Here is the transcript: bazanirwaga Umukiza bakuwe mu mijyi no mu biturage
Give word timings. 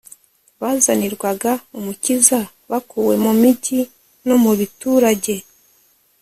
bazanirwaga 0.61 1.51
Umukiza 1.77 2.39
bakuwe 2.71 3.13
mu 3.23 3.31
mijyi 3.41 3.79
no 4.27 4.35
mu 4.43 4.51
biturage 4.59 5.35